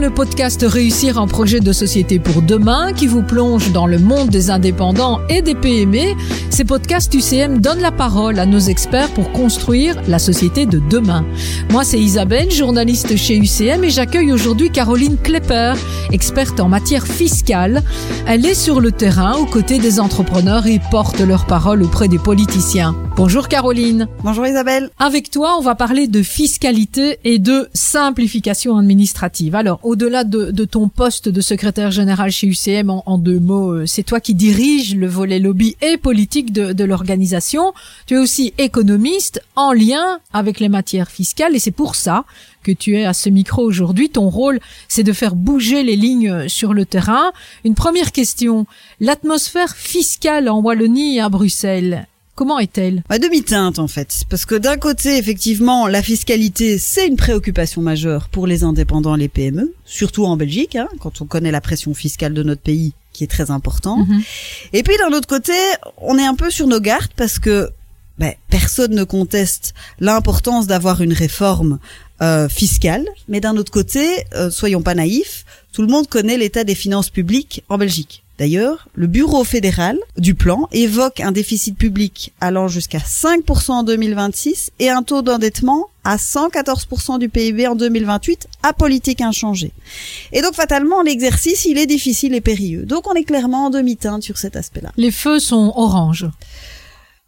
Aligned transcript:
le 0.00 0.08
podcast 0.08 0.64
Réussir 0.66 1.18
un 1.18 1.26
projet 1.26 1.60
de 1.60 1.72
société 1.72 2.18
pour 2.18 2.40
demain 2.40 2.94
qui 2.94 3.06
vous 3.06 3.22
plonge 3.22 3.70
dans 3.72 3.86
le 3.86 3.98
monde 3.98 4.30
des 4.30 4.48
indépendants 4.48 5.20
et 5.28 5.42
des 5.42 5.54
PME. 5.54 6.16
Ces 6.48 6.64
podcasts 6.64 7.12
UCM 7.12 7.60
donnent 7.60 7.80
la 7.80 7.92
parole 7.92 8.38
à 8.38 8.46
nos 8.46 8.58
experts 8.58 9.10
pour 9.10 9.30
construire 9.32 9.96
la 10.08 10.18
société 10.18 10.64
de 10.64 10.78
demain. 10.78 11.26
Moi, 11.70 11.84
c'est 11.84 12.00
Isabelle, 12.00 12.50
journaliste 12.50 13.14
chez 13.16 13.36
UCM 13.36 13.84
et 13.84 13.90
j'accueille 13.90 14.32
aujourd'hui 14.32 14.70
Caroline 14.70 15.18
Klepper, 15.18 15.74
experte 16.12 16.60
en 16.60 16.68
matière 16.68 17.06
fiscale. 17.06 17.82
Elle 18.26 18.46
est 18.46 18.54
sur 18.54 18.80
le 18.80 18.92
terrain 18.92 19.34
aux 19.34 19.46
côtés 19.46 19.78
des 19.78 20.00
entrepreneurs 20.00 20.66
et 20.66 20.80
porte 20.90 21.20
leur 21.20 21.46
parole 21.46 21.82
auprès 21.82 22.08
des 22.08 22.18
politiciens. 22.18 22.94
Bonjour 23.16 23.48
Caroline. 23.48 24.08
Bonjour 24.24 24.46
Isabelle. 24.46 24.88
Avec 24.98 25.30
toi, 25.30 25.56
on 25.58 25.60
va 25.60 25.74
parler 25.74 26.06
de 26.06 26.22
fiscalité 26.22 27.18
et 27.24 27.38
de 27.38 27.68
simplification 27.74 28.78
administrative. 28.78 29.54
Alors, 29.54 29.80
au-delà 29.90 30.22
de, 30.22 30.64
ton 30.64 30.88
poste 30.88 31.28
de 31.28 31.40
secrétaire 31.40 31.90
général 31.90 32.30
chez 32.30 32.46
UCM, 32.46 32.90
en, 32.90 33.18
deux 33.18 33.40
mots, 33.40 33.72
euh, 33.72 33.86
c'est 33.86 34.04
toi 34.04 34.20
qui 34.20 34.34
diriges 34.34 34.94
le 34.94 35.08
volet 35.08 35.40
lobby 35.40 35.76
et 35.82 35.96
politique 35.96 36.52
de, 36.52 36.72
de 36.72 36.84
l'organisation. 36.84 37.72
Tu 38.06 38.14
es 38.14 38.18
aussi 38.18 38.54
économiste 38.58 39.42
en 39.56 39.72
lien 39.72 40.20
avec 40.32 40.60
les 40.60 40.68
matières 40.68 41.10
fiscales 41.10 41.56
et 41.56 41.58
c'est 41.58 41.72
pour 41.72 41.96
ça 41.96 42.24
que 42.62 42.70
tu 42.70 42.96
es 42.96 43.04
à 43.04 43.14
ce 43.14 43.30
micro 43.30 43.62
aujourd'hui. 43.62 44.10
Ton 44.10 44.28
rôle, 44.28 44.60
c'est 44.86 45.02
de 45.02 45.12
faire 45.12 45.34
bouger 45.34 45.82
les 45.82 45.96
lignes 45.96 46.48
sur 46.48 46.72
le 46.72 46.86
terrain. 46.86 47.32
Une 47.64 47.74
première 47.74 48.12
question. 48.12 48.66
L'atmosphère 49.00 49.74
fiscale 49.74 50.48
en 50.48 50.60
Wallonie 50.60 51.16
et 51.16 51.20
à 51.20 51.28
Bruxelles, 51.28 52.06
Comment 52.40 52.58
est-elle? 52.58 53.02
À 53.10 53.18
demi-teinte 53.18 53.78
en 53.78 53.86
fait, 53.86 54.24
parce 54.30 54.46
que 54.46 54.54
d'un 54.54 54.78
côté, 54.78 55.18
effectivement, 55.18 55.86
la 55.86 56.02
fiscalité, 56.02 56.78
c'est 56.78 57.06
une 57.06 57.16
préoccupation 57.16 57.82
majeure 57.82 58.30
pour 58.30 58.46
les 58.46 58.64
indépendants 58.64 59.14
et 59.14 59.18
les 59.18 59.28
PME, 59.28 59.74
surtout 59.84 60.24
en 60.24 60.38
Belgique, 60.38 60.74
hein, 60.74 60.88
quand 61.00 61.20
on 61.20 61.26
connaît 61.26 61.50
la 61.50 61.60
pression 61.60 61.92
fiscale 61.92 62.32
de 62.32 62.42
notre 62.42 62.62
pays, 62.62 62.94
qui 63.12 63.24
est 63.24 63.26
très 63.26 63.50
important. 63.50 63.98
Mm 63.98 64.04
-hmm. 64.04 64.22
Et 64.72 64.82
puis 64.82 64.96
d'un 64.96 65.14
autre 65.14 65.28
côté, 65.28 65.52
on 65.98 66.16
est 66.16 66.24
un 66.24 66.34
peu 66.34 66.50
sur 66.50 66.66
nos 66.66 66.80
gardes 66.80 67.12
parce 67.14 67.38
que 67.38 67.68
ben, 68.18 68.32
personne 68.48 68.94
ne 68.94 69.04
conteste 69.04 69.74
l'importance 69.98 70.66
d'avoir 70.66 71.02
une 71.02 71.12
réforme 71.12 71.78
euh, 72.22 72.48
fiscale, 72.48 73.04
mais 73.28 73.40
d'un 73.40 73.56
autre 73.58 73.72
côté, 73.72 74.04
euh, 74.34 74.50
soyons 74.50 74.82
pas 74.82 74.94
naïfs, 74.94 75.44
tout 75.72 75.82
le 75.82 75.88
monde 75.88 76.08
connaît 76.08 76.36
l'état 76.36 76.64
des 76.64 76.74
finances 76.74 77.10
publiques 77.10 77.62
en 77.68 77.78
Belgique. 77.78 78.22
D'ailleurs, 78.40 78.88
le 78.94 79.06
Bureau 79.06 79.44
fédéral 79.44 79.98
du 80.16 80.34
plan 80.34 80.66
évoque 80.72 81.20
un 81.20 81.30
déficit 81.30 81.76
public 81.76 82.32
allant 82.40 82.68
jusqu'à 82.68 82.98
5% 82.98 83.70
en 83.70 83.82
2026 83.82 84.70
et 84.78 84.88
un 84.88 85.02
taux 85.02 85.20
d'endettement 85.20 85.88
à 86.04 86.16
114% 86.16 87.18
du 87.18 87.28
PIB 87.28 87.66
en 87.66 87.74
2028 87.74 88.48
à 88.62 88.72
politique 88.72 89.20
inchangée. 89.20 89.72
Et 90.32 90.40
donc 90.40 90.54
fatalement, 90.54 91.02
l'exercice, 91.02 91.66
il 91.66 91.76
est 91.76 91.84
difficile 91.84 92.34
et 92.34 92.40
périlleux. 92.40 92.86
Donc 92.86 93.06
on 93.08 93.12
est 93.12 93.24
clairement 93.24 93.66
en 93.66 93.70
demi-teinte 93.70 94.22
sur 94.22 94.38
cet 94.38 94.56
aspect-là. 94.56 94.90
Les 94.96 95.10
feux 95.10 95.38
sont 95.38 95.74
orange. 95.76 96.26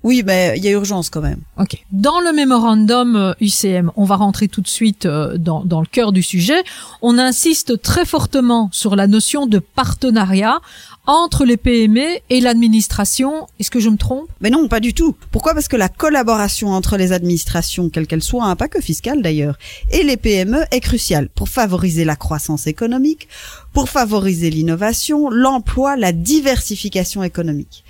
Oui, 0.02 0.22
mais 0.24 0.54
il 0.56 0.64
y 0.64 0.68
a 0.68 0.72
urgence 0.72 1.10
quand 1.10 1.20
même. 1.20 1.40
Ok. 1.58 1.84
Dans 1.92 2.20
le 2.20 2.32
mémorandum 2.32 3.34
UCM, 3.40 3.92
on 3.96 4.04
va 4.04 4.16
rentrer 4.16 4.48
tout 4.48 4.60
de 4.60 4.68
suite 4.68 5.06
dans, 5.06 5.64
dans 5.64 5.80
le 5.80 5.86
cœur 5.86 6.12
du 6.12 6.22
sujet. 6.22 6.62
On 7.02 7.18
insiste 7.18 7.80
très 7.82 8.04
fortement 8.04 8.68
sur 8.72 8.96
la 8.96 9.06
notion 9.06 9.46
de 9.46 9.58
partenariat 9.58 10.60
entre 11.06 11.44
les 11.44 11.56
PME 11.56 12.18
et 12.30 12.40
l'administration. 12.40 13.48
Est-ce 13.58 13.70
que 13.70 13.80
je 13.80 13.88
me 13.88 13.96
trompe? 13.96 14.28
Mais 14.40 14.50
non, 14.50 14.68
pas 14.68 14.80
du 14.80 14.94
tout. 14.94 15.16
Pourquoi? 15.30 15.54
Parce 15.54 15.68
que 15.68 15.76
la 15.76 15.88
collaboration 15.88 16.68
entre 16.68 16.96
les 16.96 17.12
administrations, 17.12 17.90
quelles 17.90 18.06
qu'elles 18.06 18.22
soient, 18.22 18.44
hein, 18.44 18.56
pas 18.56 18.68
que 18.68 18.80
fiscales 18.80 19.22
d'ailleurs, 19.22 19.58
et 19.90 20.04
les 20.04 20.16
PME 20.16 20.64
est 20.70 20.80
cruciale 20.80 21.28
pour 21.34 21.48
favoriser 21.48 22.04
la 22.04 22.16
croissance 22.16 22.66
économique, 22.66 23.28
pour 23.72 23.88
favoriser 23.88 24.50
l'innovation, 24.50 25.30
l'emploi, 25.30 25.96
la 25.96 26.12
diversification 26.12 27.22
économique. 27.22 27.84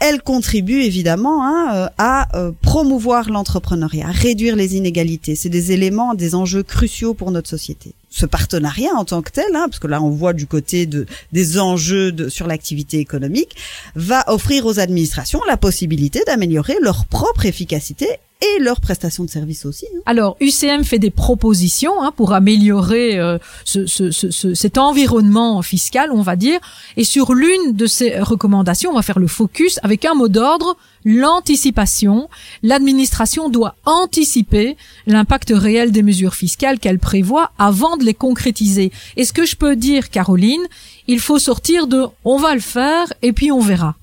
Elle 0.00 0.22
contribue 0.22 0.82
évidemment 0.82 1.46
hein, 1.46 1.88
à 1.96 2.36
euh, 2.36 2.52
promouvoir 2.60 3.30
l'entrepreneuriat, 3.30 4.08
à 4.08 4.12
réduire 4.12 4.56
les 4.56 4.76
inégalités. 4.76 5.34
C'est 5.34 5.48
des 5.48 5.72
éléments, 5.72 6.14
des 6.14 6.34
enjeux 6.34 6.62
cruciaux 6.62 7.14
pour 7.14 7.30
notre 7.30 7.48
société 7.48 7.94
ce 8.12 8.26
partenariat 8.26 8.90
en 8.94 9.04
tant 9.04 9.22
que 9.22 9.30
tel, 9.30 9.56
hein, 9.56 9.66
parce 9.68 9.78
que 9.78 9.86
là 9.86 10.02
on 10.02 10.10
voit 10.10 10.34
du 10.34 10.46
côté 10.46 10.84
de, 10.86 11.06
des 11.32 11.58
enjeux 11.58 12.28
sur 12.28 12.46
l'activité 12.46 12.98
économique, 12.98 13.56
va 13.96 14.22
offrir 14.26 14.66
aux 14.66 14.78
administrations 14.78 15.40
la 15.48 15.56
possibilité 15.56 16.20
d'améliorer 16.26 16.76
leur 16.82 17.06
propre 17.06 17.46
efficacité 17.46 18.06
et 18.42 18.60
leurs 18.60 18.80
prestations 18.80 19.24
de 19.24 19.30
services 19.30 19.64
aussi. 19.64 19.86
Hein. 19.86 20.00
Alors, 20.06 20.36
UCM 20.40 20.84
fait 20.84 20.98
des 20.98 21.10
propositions 21.10 22.02
hein, 22.02 22.12
pour 22.14 22.32
améliorer 22.32 23.18
euh, 23.18 23.38
ce, 23.64 23.86
ce, 23.86 24.10
ce, 24.10 24.54
cet 24.54 24.78
environnement 24.78 25.62
fiscal, 25.62 26.10
on 26.12 26.22
va 26.22 26.36
dire. 26.36 26.58
Et 26.96 27.04
sur 27.04 27.34
l'une 27.34 27.72
de 27.72 27.86
ces 27.86 28.18
recommandations, 28.18 28.90
on 28.90 28.94
va 28.94 29.02
faire 29.02 29.18
le 29.18 29.28
focus 29.28 29.78
avec 29.82 30.04
un 30.04 30.14
mot 30.14 30.28
d'ordre, 30.28 30.76
l'anticipation. 31.04 32.28
L'administration 32.62 33.48
doit 33.48 33.76
anticiper 33.84 34.76
l'impact 35.06 35.52
réel 35.54 35.92
des 35.92 36.02
mesures 36.02 36.34
fiscales 36.34 36.78
qu'elle 36.78 36.98
prévoit 36.98 37.52
avant 37.58 37.96
de 37.96 38.04
les 38.04 38.14
concrétiser. 38.14 38.92
Et 39.16 39.24
ce 39.24 39.32
que 39.32 39.46
je 39.46 39.56
peux 39.56 39.76
dire, 39.76 40.10
Caroline, 40.10 40.62
il 41.06 41.20
faut 41.20 41.38
sortir 41.38 41.86
de 41.86 42.06
on 42.24 42.38
va 42.38 42.54
le 42.54 42.60
faire 42.60 43.12
et 43.22 43.32
puis 43.32 43.52
on 43.52 43.60
verra. 43.60 43.96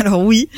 Alors 0.00 0.22
oui, 0.22 0.48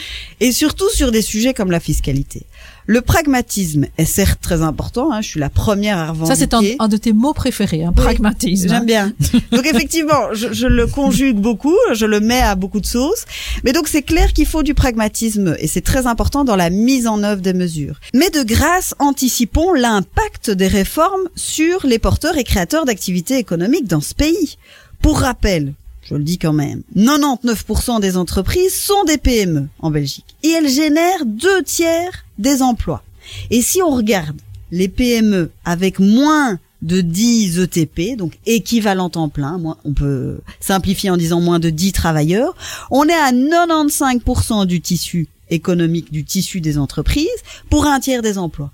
et 0.41 0.51
surtout 0.51 0.89
sur 0.91 1.13
des 1.13 1.23
sujets 1.23 1.55
comme 1.55 1.71
la 1.71 1.79
fiscalité. 1.79 2.47
Le 2.91 3.03
pragmatisme 3.03 3.87
est 3.99 4.05
certes 4.05 4.41
très 4.43 4.63
important, 4.63 5.13
hein, 5.13 5.21
je 5.21 5.29
suis 5.29 5.39
la 5.39 5.49
première 5.49 5.97
à 5.97 6.11
revendiquer. 6.11 6.35
Ça 6.35 6.41
c'est 6.41 6.55
un, 6.55 6.61
un, 6.85 6.89
de 6.89 6.97
tes 6.97 7.13
mots 7.13 7.33
préférés, 7.33 7.85
un 7.85 7.91
oui, 7.91 7.95
pragmatisme. 7.95 8.69
J'aime 8.69 8.85
bien. 8.85 9.13
Donc 9.53 9.65
effectivement, 9.65 10.35
je, 10.35 10.53
je, 10.53 10.67
le 10.67 10.89
conjugue 10.89 11.37
beaucoup, 11.37 11.77
je 11.93 12.05
le 12.05 12.19
mets 12.19 12.41
à 12.41 12.57
beaucoup 12.57 12.81
de 12.81 12.87
sauces. 12.87 13.27
Mais 13.63 13.73
donc 13.73 13.87
c'est 13.87 14.03
clair 14.03 14.33
qu'il 14.33 14.45
faut 14.45 14.65
du 14.65 14.75
pragmatisme 14.75 15.55
et 15.61 15.69
c'est 15.69 15.83
très 15.83 16.09
important 16.09 16.43
dans 16.43 16.57
la 16.57 16.69
mise 16.69 17.07
en 17.07 17.23
œuvre 17.23 17.41
des 17.41 17.53
mesures. 17.53 18.01
Mais 18.13 18.29
de 18.31 18.43
grâce, 18.43 18.97
anticipons 18.99 19.73
l'impact 19.73 20.51
des 20.51 20.67
réformes 20.67 21.29
sur 21.37 21.87
les 21.87 22.01
porteurs 22.01 22.39
et 22.39 22.43
créateurs 22.43 22.87
d'activités 22.87 23.37
économiques 23.37 23.87
dans 23.87 24.01
ce 24.01 24.17
pays. 24.17 24.59
Pour 25.01 25.21
rappel, 25.21 25.75
je 26.03 26.15
le 26.15 26.25
dis 26.25 26.39
quand 26.39 26.53
même, 26.53 26.83
99% 26.97 28.01
des 28.01 28.17
entreprises 28.17 28.75
sont 28.75 29.05
des 29.05 29.19
PME 29.19 29.69
en 29.81 29.91
Belgique 29.91 30.37
et 30.43 30.49
elles 30.49 30.69
génèrent 30.69 31.25
deux 31.27 31.63
tiers 31.63 32.25
des 32.39 32.63
emplois. 32.63 33.03
Et 33.51 33.63
si 33.63 33.83
on 33.83 33.91
regarde 33.91 34.41
les 34.71 34.89
PME 34.89 35.51
avec 35.65 35.99
moins 35.99 36.59
de 36.83 37.03
10 37.03 37.59
ETP, 37.59 38.17
donc 38.17 38.39
équivalent 38.47 39.11
temps 39.11 39.29
plein, 39.29 39.61
on 39.85 39.93
peut 39.93 40.41
simplifier 40.61 41.11
en 41.11 41.17
disant 41.17 41.41
moins 41.41 41.59
de 41.59 41.69
10 41.69 41.93
travailleurs, 41.93 42.55
on 42.91 43.07
est 43.07 43.13
à 43.13 43.33
95% 43.33 44.65
du 44.65 44.81
tissu 44.81 45.29
économique, 45.51 46.11
du 46.11 46.25
tissu 46.25 46.61
des 46.61 46.79
entreprises, 46.79 47.29
pour 47.69 47.87
un 47.87 48.01
tiers 48.01 48.23
des 48.23 48.39
emplois. 48.39 48.71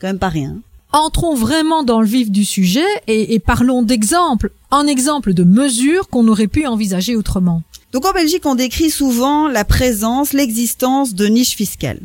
Quand 0.00 0.08
même 0.08 0.18
pas 0.18 0.28
rien 0.28 0.56
entrons 0.92 1.34
vraiment 1.34 1.82
dans 1.82 2.00
le 2.00 2.06
vif 2.06 2.30
du 2.30 2.44
sujet 2.44 2.86
et, 3.06 3.34
et 3.34 3.38
parlons 3.38 3.82
d'exemples, 3.82 4.50
un 4.70 4.86
exemple 4.86 5.34
de 5.34 5.44
mesures 5.44 6.08
qu'on 6.08 6.28
aurait 6.28 6.46
pu 6.46 6.66
envisager 6.66 7.16
autrement. 7.16 7.62
Donc 7.92 8.06
en 8.06 8.12
Belgique, 8.12 8.46
on 8.46 8.54
décrit 8.54 8.90
souvent 8.90 9.48
la 9.48 9.64
présence, 9.64 10.32
l'existence 10.32 11.14
de 11.14 11.26
niches 11.26 11.56
fiscales. 11.56 12.00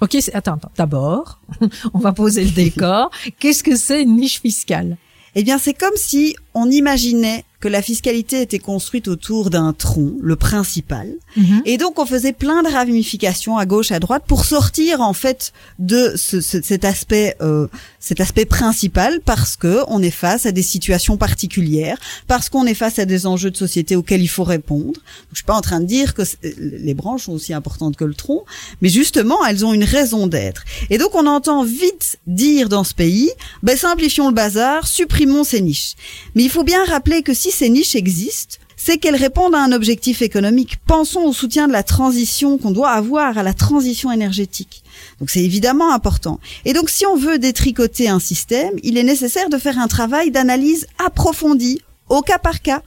Ok, 0.00 0.16
attends, 0.34 0.54
attends. 0.54 0.70
D'abord, 0.76 1.40
on 1.94 1.98
va 1.98 2.12
poser 2.12 2.44
le 2.44 2.50
décor. 2.50 3.10
Qu'est-ce 3.38 3.62
que 3.62 3.76
c'est 3.76 4.02
une 4.02 4.16
niche 4.16 4.40
fiscale? 4.40 4.96
Eh 5.34 5.42
bien, 5.42 5.58
c'est 5.58 5.74
comme 5.74 5.96
si 5.96 6.34
on 6.56 6.70
imaginait 6.70 7.44
que 7.58 7.68
la 7.68 7.80
fiscalité 7.80 8.42
était 8.42 8.58
construite 8.58 9.08
autour 9.08 9.48
d'un 9.48 9.72
tronc, 9.72 10.12
le 10.20 10.36
principal, 10.36 11.08
Mhm. 11.36 11.42
mmh. 11.44 11.62
et 11.64 11.78
donc 11.78 11.98
on 11.98 12.04
faisait 12.04 12.34
plein 12.34 12.62
de 12.62 12.68
ramifications 12.68 13.56
à 13.56 13.64
gauche, 13.64 13.92
à 13.92 13.98
droite 13.98 14.24
pour 14.28 14.44
sortir 14.44 15.00
en 15.00 15.14
fait 15.14 15.52
de 15.78 16.12
ce, 16.16 16.42
ce, 16.42 16.60
cet 16.62 16.84
aspect, 16.84 17.34
euh, 17.40 17.66
cet 17.98 18.20
aspect 18.20 18.44
principal, 18.44 19.20
parce 19.24 19.56
que 19.56 19.80
on 19.88 20.02
est 20.02 20.10
face 20.10 20.44
à 20.44 20.52
des 20.52 20.62
situations 20.62 21.16
particulières, 21.16 21.98
parce 22.26 22.50
qu'on 22.50 22.66
est 22.66 22.74
face 22.74 22.98
à 22.98 23.06
des 23.06 23.26
enjeux 23.26 23.50
de 23.50 23.56
société 23.56 23.96
auxquels 23.96 24.22
il 24.22 24.28
faut 24.28 24.44
répondre. 24.44 24.84
Donc, 24.84 25.32
je 25.32 25.36
suis 25.36 25.44
pas 25.52 25.56
en 25.56 25.62
train 25.62 25.80
de 25.80 25.86
dire 25.86 26.12
que 26.14 26.22
les 26.42 26.94
branches 26.94 27.24
sont 27.24 27.32
aussi 27.32 27.54
importantes 27.54 27.96
que 27.96 28.04
le 28.04 28.14
tronc, 28.14 28.44
mais 28.82 28.90
justement 28.90 29.44
elles 29.46 29.64
ont 29.64 29.72
une 29.72 29.84
raison 29.84 30.26
d'être. 30.26 30.62
Et 30.90 30.98
donc 30.98 31.14
on 31.14 31.26
entend 31.26 31.64
vite 31.64 32.18
dire 32.26 32.68
dans 32.68 32.84
ce 32.84 32.92
pays, 32.94 33.30
ben 33.62 33.76
simplifions 33.78 34.28
le 34.28 34.34
bazar, 34.34 34.86
supprimons 34.86 35.42
ces 35.42 35.62
niches. 35.62 35.94
Mais 36.34 36.44
il 36.46 36.48
faut 36.48 36.62
bien 36.62 36.84
rappeler 36.84 37.24
que 37.24 37.34
si 37.34 37.50
ces 37.50 37.68
niches 37.68 37.96
existent, 37.96 38.58
c'est 38.76 38.98
qu'elles 38.98 39.16
répondent 39.16 39.56
à 39.56 39.64
un 39.64 39.72
objectif 39.72 40.22
économique. 40.22 40.76
Pensons 40.86 41.22
au 41.22 41.32
soutien 41.32 41.66
de 41.66 41.72
la 41.72 41.82
transition 41.82 42.56
qu'on 42.56 42.70
doit 42.70 42.90
avoir 42.90 43.36
à 43.36 43.42
la 43.42 43.52
transition 43.52 44.12
énergétique. 44.12 44.84
Donc 45.18 45.28
c'est 45.28 45.42
évidemment 45.42 45.92
important. 45.92 46.38
Et 46.64 46.72
donc 46.72 46.88
si 46.88 47.04
on 47.04 47.16
veut 47.16 47.40
détricoter 47.40 48.08
un 48.08 48.20
système, 48.20 48.74
il 48.84 48.96
est 48.96 49.02
nécessaire 49.02 49.48
de 49.48 49.58
faire 49.58 49.80
un 49.80 49.88
travail 49.88 50.30
d'analyse 50.30 50.86
approfondie, 51.04 51.82
au 52.08 52.20
cas 52.20 52.38
par 52.38 52.62
cas, 52.62 52.80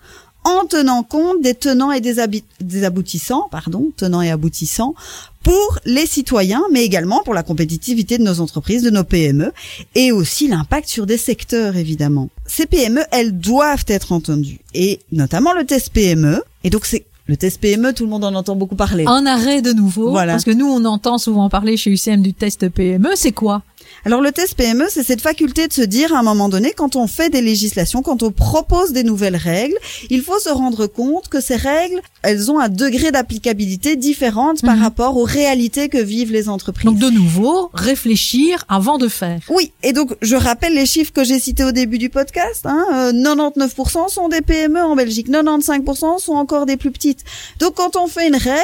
en 0.43 0.65
tenant 0.65 1.03
compte 1.03 1.41
des 1.41 1.53
tenants 1.53 1.91
et 1.91 2.01
des, 2.01 2.15
des 2.61 2.83
aboutissants, 2.83 3.47
pardon, 3.51 3.91
tenants 3.97 4.21
et 4.21 4.31
aboutissants 4.31 4.95
pour 5.43 5.79
les 5.85 6.05
citoyens, 6.05 6.63
mais 6.71 6.83
également 6.83 7.21
pour 7.23 7.33
la 7.33 7.43
compétitivité 7.43 8.17
de 8.17 8.23
nos 8.23 8.39
entreprises, 8.41 8.83
de 8.83 8.89
nos 8.89 9.03
PME, 9.03 9.51
et 9.95 10.11
aussi 10.11 10.47
l'impact 10.47 10.89
sur 10.89 11.05
des 11.05 11.17
secteurs, 11.17 11.75
évidemment. 11.77 12.29
Ces 12.45 12.65
PME, 12.65 13.01
elles 13.11 13.37
doivent 13.37 13.85
être 13.87 14.11
entendues, 14.11 14.59
et 14.73 14.99
notamment 15.11 15.53
le 15.53 15.65
test 15.65 15.91
PME. 15.91 16.41
Et 16.63 16.69
donc 16.69 16.85
c'est 16.85 17.05
le 17.27 17.37
test 17.37 17.61
PME, 17.61 17.93
tout 17.93 18.05
le 18.05 18.09
monde 18.09 18.23
en 18.23 18.33
entend 18.33 18.55
beaucoup 18.55 18.75
parler. 18.75 19.05
En 19.05 19.25
arrêt 19.25 19.61
de 19.61 19.71
nouveau, 19.71 20.09
voilà. 20.09 20.33
parce 20.33 20.43
que 20.43 20.51
nous, 20.51 20.65
on 20.65 20.83
entend 20.85 21.19
souvent 21.19 21.47
parler 21.47 21.77
chez 21.77 21.91
UCM 21.91 22.23
du 22.23 22.33
test 22.33 22.67
PME. 22.69 23.09
C'est 23.15 23.33
quoi? 23.33 23.61
Alors 24.05 24.21
le 24.21 24.31
test 24.31 24.55
PME, 24.55 24.85
c'est 24.89 25.03
cette 25.03 25.21
faculté 25.21 25.67
de 25.67 25.73
se 25.73 25.81
dire 25.81 26.13
à 26.13 26.19
un 26.19 26.23
moment 26.23 26.49
donné, 26.49 26.71
quand 26.75 26.95
on 26.95 27.07
fait 27.07 27.29
des 27.29 27.41
législations, 27.41 28.01
quand 28.01 28.23
on 28.23 28.31
propose 28.31 28.91
des 28.91 29.03
nouvelles 29.03 29.35
règles, 29.35 29.77
il 30.09 30.21
faut 30.21 30.39
se 30.39 30.49
rendre 30.49 30.87
compte 30.87 31.27
que 31.27 31.41
ces 31.41 31.55
règles, 31.55 32.01
elles 32.21 32.51
ont 32.51 32.59
un 32.59 32.69
degré 32.69 33.11
d'applicabilité 33.11 33.95
différente 33.95 34.61
par 34.61 34.75
mhm. 34.75 34.83
rapport 34.83 35.17
aux 35.17 35.23
réalités 35.23 35.89
que 35.89 35.97
vivent 35.97 36.31
les 36.31 36.49
entreprises. 36.49 36.85
Donc 36.85 36.99
de 36.99 37.09
nouveau, 37.09 37.69
réfléchir 37.73 38.65
avant 38.69 38.97
de 38.97 39.07
faire. 39.07 39.39
Oui, 39.49 39.71
et 39.83 39.93
donc 39.93 40.15
je 40.21 40.35
rappelle 40.35 40.73
les 40.73 40.85
chiffres 40.85 41.11
que 41.11 41.23
j'ai 41.23 41.39
cités 41.39 41.63
au 41.63 41.71
début 41.71 41.97
du 41.97 42.09
podcast. 42.09 42.65
Hein, 42.65 43.11
99% 43.13 44.05
euh, 44.05 44.07
sont 44.07 44.29
des 44.29 44.41
PME 44.41 44.81
en 44.81 44.95
Belgique, 44.95 45.29
95% 45.29 46.19
sont 46.19 46.33
encore 46.33 46.65
des 46.65 46.77
plus 46.77 46.91
petites. 46.91 47.23
Donc 47.59 47.75
quand 47.75 47.95
on 47.95 48.07
fait 48.07 48.27
une 48.27 48.35
règle, 48.35 48.59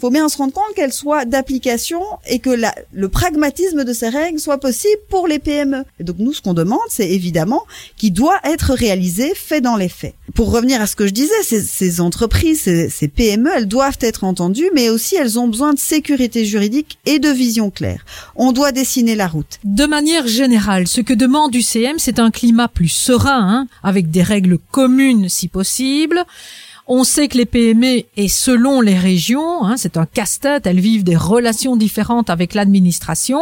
faut 0.00 0.10
bien 0.10 0.28
se 0.28 0.36
rendre 0.36 0.52
compte 0.52 0.74
qu'elle 0.74 0.92
soit 0.92 1.24
d'application 1.24 2.02
et 2.28 2.38
que 2.38 2.50
la, 2.50 2.74
le 2.92 3.08
pragmatisme 3.08 3.84
de 3.84 3.92
ces 3.92 4.08
règles 4.08 4.40
soit 4.40 4.58
possible 4.58 5.00
pour 5.08 5.28
les 5.28 5.38
PME. 5.38 5.84
Et 6.00 6.04
donc 6.04 6.16
nous, 6.18 6.32
ce 6.32 6.42
qu'on 6.42 6.54
demande, 6.54 6.80
c'est 6.88 7.10
évidemment 7.10 7.62
qu'il 7.96 8.12
doit 8.12 8.38
être 8.44 8.74
réalisé, 8.74 9.32
fait 9.34 9.60
dans 9.60 9.76
les 9.76 9.88
faits. 9.88 10.14
Pour 10.34 10.50
revenir 10.50 10.80
à 10.80 10.86
ce 10.86 10.96
que 10.96 11.06
je 11.06 11.12
disais, 11.12 11.42
ces, 11.42 11.60
ces 11.60 12.00
entreprises, 12.00 12.62
ces, 12.62 12.88
ces, 12.88 13.08
PME, 13.08 13.50
elles 13.54 13.68
doivent 13.68 13.98
être 14.00 14.24
entendues, 14.24 14.70
mais 14.74 14.90
aussi 14.90 15.16
elles 15.16 15.38
ont 15.38 15.48
besoin 15.48 15.72
de 15.72 15.78
sécurité 15.78 16.44
juridique 16.44 16.98
et 17.06 17.18
de 17.18 17.28
vision 17.28 17.70
claire. 17.70 18.04
On 18.34 18.52
doit 18.52 18.72
dessiner 18.72 19.14
la 19.14 19.28
route. 19.28 19.58
De 19.64 19.86
manière 19.86 20.26
générale, 20.26 20.88
ce 20.88 21.00
que 21.00 21.14
demande 21.14 21.54
UCM, 21.54 21.98
c'est 21.98 22.18
un 22.18 22.30
climat 22.30 22.68
plus 22.68 22.88
serein, 22.88 23.48
hein, 23.48 23.66
avec 23.82 24.10
des 24.10 24.22
règles 24.22 24.58
communes 24.70 25.28
si 25.28 25.48
possible 25.48 26.24
on 26.86 27.04
sait 27.04 27.28
que 27.28 27.38
les 27.38 27.46
PME, 27.46 28.02
et 28.16 28.28
selon 28.28 28.80
les 28.80 28.98
régions, 28.98 29.64
hein, 29.64 29.76
c'est 29.76 29.96
un 29.96 30.06
casse-tête, 30.06 30.66
elles 30.66 30.80
vivent 30.80 31.04
des 31.04 31.16
relations 31.16 31.76
différentes 31.76 32.30
avec 32.30 32.54
l'administration. 32.54 33.40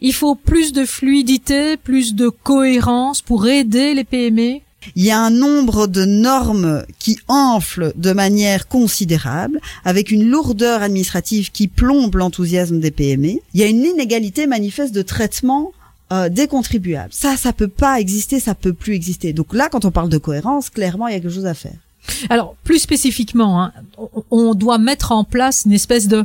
Il 0.00 0.14
faut 0.14 0.34
plus 0.34 0.72
de 0.72 0.84
fluidité, 0.84 1.76
plus 1.76 2.14
de 2.14 2.28
cohérence 2.28 3.20
pour 3.20 3.46
aider 3.46 3.94
les 3.94 4.04
PME. 4.04 4.60
Il 4.96 5.04
y 5.04 5.10
a 5.10 5.20
un 5.20 5.30
nombre 5.30 5.86
de 5.86 6.06
normes 6.06 6.84
qui 6.98 7.18
enflent 7.28 7.92
de 7.96 8.12
manière 8.12 8.66
considérable, 8.66 9.60
avec 9.84 10.10
une 10.10 10.30
lourdeur 10.30 10.82
administrative 10.82 11.50
qui 11.50 11.68
plombe 11.68 12.14
l'enthousiasme 12.14 12.80
des 12.80 12.90
PME. 12.90 13.40
Il 13.52 13.60
y 13.60 13.62
a 13.62 13.66
une 13.66 13.84
inégalité 13.84 14.46
manifeste 14.46 14.94
de 14.94 15.02
traitement 15.02 15.72
euh, 16.12 16.30
des 16.30 16.46
contribuables. 16.46 17.12
Ça, 17.12 17.36
ça 17.36 17.52
peut 17.52 17.68
pas 17.68 18.00
exister, 18.00 18.40
ça 18.40 18.54
peut 18.54 18.72
plus 18.72 18.94
exister. 18.94 19.34
Donc 19.34 19.52
là, 19.52 19.68
quand 19.70 19.84
on 19.84 19.90
parle 19.90 20.08
de 20.08 20.18
cohérence, 20.18 20.70
clairement, 20.70 21.08
il 21.08 21.12
y 21.12 21.16
a 21.16 21.20
quelque 21.20 21.34
chose 21.34 21.44
à 21.44 21.54
faire. 21.54 21.76
Alors, 22.28 22.56
plus 22.64 22.78
spécifiquement, 22.78 23.62
hein, 23.62 23.72
on 24.30 24.54
doit 24.54 24.78
mettre 24.78 25.12
en 25.12 25.24
place 25.24 25.64
une 25.66 25.72
espèce 25.72 26.08
de 26.08 26.24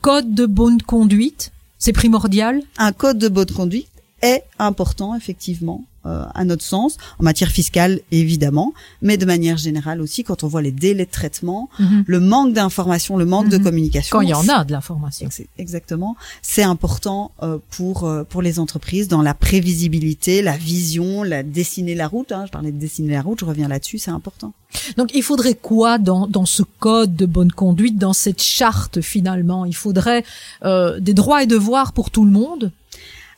code 0.00 0.34
de 0.34 0.46
bonne 0.46 0.80
conduite. 0.82 1.52
C'est 1.78 1.92
primordial. 1.92 2.62
Un 2.78 2.92
code 2.92 3.18
de 3.18 3.28
bonne 3.28 3.50
conduite 3.50 3.88
est 4.20 4.44
important, 4.58 5.14
effectivement. 5.14 5.84
Euh, 6.04 6.24
à 6.34 6.44
notre 6.44 6.64
sens, 6.64 6.96
en 7.20 7.22
matière 7.22 7.50
fiscale 7.50 8.00
évidemment, 8.10 8.74
mais 9.02 9.16
de 9.16 9.24
manière 9.24 9.56
générale 9.56 10.00
aussi 10.00 10.24
quand 10.24 10.42
on 10.42 10.48
voit 10.48 10.60
les 10.60 10.72
délais 10.72 11.04
de 11.04 11.10
traitement, 11.10 11.68
mhm. 11.78 12.02
le 12.08 12.18
manque 12.18 12.54
d'information, 12.54 13.16
le 13.16 13.24
manque 13.24 13.48
de 13.48 13.56
mhm. 13.56 13.62
communication. 13.62 14.16
Quand 14.18 14.22
il 14.22 14.30
y 14.30 14.34
en 14.34 14.48
a 14.48 14.64
de 14.64 14.72
l'information. 14.72 15.28
Exactement, 15.58 16.16
c'est 16.42 16.64
important 16.64 17.30
euh, 17.44 17.58
pour 17.70 18.02
euh, 18.02 18.24
pour 18.24 18.42
les 18.42 18.58
entreprises 18.58 19.06
dans 19.06 19.22
la 19.22 19.32
prévisibilité, 19.32 20.42
la 20.42 20.56
vision, 20.56 21.22
la 21.22 21.44
dessiner 21.44 21.94
la 21.94 22.08
route. 22.08 22.32
Hein, 22.32 22.46
je 22.46 22.50
parlais 22.50 22.72
de 22.72 22.78
dessiner 22.78 23.12
la 23.12 23.22
route, 23.22 23.38
je 23.38 23.44
reviens 23.44 23.68
là-dessus, 23.68 23.98
c'est 23.98 24.10
important. 24.10 24.54
Donc 24.96 25.14
il 25.14 25.22
faudrait 25.22 25.54
quoi 25.54 25.98
dans 25.98 26.26
dans 26.26 26.46
ce 26.46 26.64
code 26.80 27.14
de 27.14 27.26
bonne 27.26 27.52
conduite, 27.52 27.96
dans 27.96 28.12
cette 28.12 28.42
charte 28.42 29.02
finalement? 29.02 29.66
Il 29.66 29.76
faudrait 29.76 30.24
des 30.64 31.14
droits 31.14 31.44
et 31.44 31.46
devoirs 31.46 31.92
pour 31.92 32.10
tout 32.10 32.24
le 32.24 32.32
monde? 32.32 32.72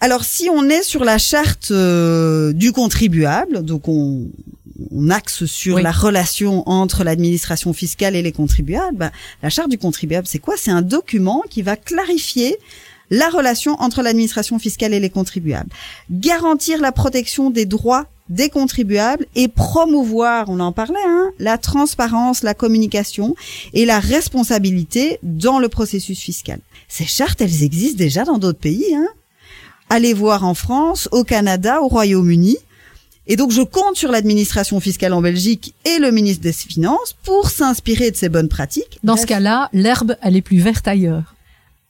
Alors 0.00 0.24
si 0.24 0.48
on 0.50 0.68
est 0.68 0.82
sur 0.82 1.04
la 1.04 1.18
charte 1.18 1.70
euh, 1.70 2.52
du 2.52 2.72
contribuable, 2.72 3.62
donc 3.62 3.88
on, 3.88 4.28
axe 5.10 5.44
sur 5.44 5.78
la 5.78 5.92
relation 5.92 6.68
entre 6.68 7.04
l'administration 7.04 7.72
fiscale 7.72 8.16
et 8.16 8.22
les 8.22 8.32
contribuables, 8.32 8.96
bah, 8.96 9.12
la 9.42 9.48
charte 9.48 9.70
du 9.70 9.78
contribuable, 9.78 10.26
c'est 10.26 10.40
quoi? 10.40 10.54
C'est 10.56 10.70
un 10.70 10.82
document 10.82 11.42
qui 11.48 11.62
va 11.62 11.76
clarifier 11.76 12.58
la 13.10 13.28
relation 13.28 13.80
entre 13.80 14.02
l'administration 14.02 14.58
fiscale 14.58 14.94
et 14.94 15.00
les 15.00 15.10
contribuables, 15.10 15.70
garantir 16.10 16.80
la 16.80 16.92
protection 16.92 17.50
des 17.50 17.66
droits 17.66 18.06
des 18.28 18.48
contribuables 18.48 19.26
et 19.34 19.48
promouvoir, 19.48 20.48
on 20.48 20.58
en 20.60 20.72
parlait, 20.72 20.96
hein, 21.06 21.30
la 21.38 21.58
transparence, 21.58 22.42
la 22.42 22.54
communication 22.54 23.34
et 23.74 23.84
la 23.84 24.00
responsabilité 24.00 25.18
dans 25.22 25.58
le 25.58 25.68
processus 25.68 26.18
fiscal. 26.18 26.58
Ces 26.88 27.04
chartes, 27.04 27.40
elles 27.40 27.62
existent 27.62 27.98
déjà 27.98 28.24
dans 28.24 28.38
d'autres 28.38 28.58
pays. 28.58 28.94
Hein 28.94 29.08
aller 29.90 30.14
voir 30.14 30.44
en 30.44 30.54
France, 30.54 31.08
au 31.12 31.24
Canada, 31.24 31.80
au 31.82 31.88
Royaume-Uni. 31.88 32.56
Et 33.26 33.36
donc 33.36 33.52
je 33.52 33.62
compte 33.62 33.96
sur 33.96 34.12
l'administration 34.12 34.80
fiscale 34.80 35.14
en 35.14 35.22
Belgique 35.22 35.74
et 35.84 35.98
le 35.98 36.10
ministre 36.10 36.42
des 36.42 36.52
Finances 36.52 37.14
pour 37.22 37.48
s'inspirer 37.48 38.10
de 38.10 38.16
ces 38.16 38.28
bonnes 38.28 38.48
pratiques. 38.48 38.98
Dans 39.02 39.16
ce 39.16 39.26
cas-là, 39.26 39.70
l'herbe, 39.72 40.16
elle 40.22 40.36
est 40.36 40.42
plus 40.42 40.58
verte 40.58 40.86
ailleurs. 40.86 41.34